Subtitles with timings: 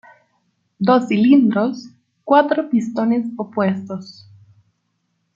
[0.79, 1.85] Dos cilindros,
[2.23, 4.27] cuatro pistones opuestos.